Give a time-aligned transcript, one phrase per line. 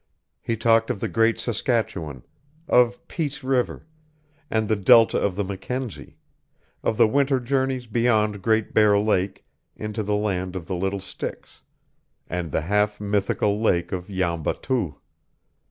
[0.41, 2.23] He talked of the great Saskatchewan,
[2.67, 3.85] of Peace River,
[4.49, 6.17] and the delta of the Mackenzie,
[6.81, 9.45] of the winter journeys beyond Great Bear Lake
[9.75, 11.61] into the Land of the Little Sticks,
[12.27, 14.99] and the half mythical lake of Yamba Tooh.